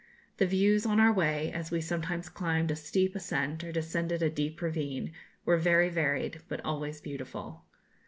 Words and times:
The 0.37 0.47
views 0.47 0.83
on 0.87 0.99
our 0.99 1.13
way, 1.13 1.51
as 1.53 1.69
we 1.69 1.79
sometimes 1.79 2.27
climbed 2.27 2.71
a 2.71 2.75
steep 2.75 3.15
ascent 3.15 3.63
or 3.63 3.71
descended 3.71 4.23
a 4.23 4.31
deep 4.31 4.59
ravine, 4.59 5.11
were 5.45 5.57
very 5.57 5.89
varied, 5.89 6.41
but 6.47 6.59
always 6.65 6.99
beautiful. 6.99 7.65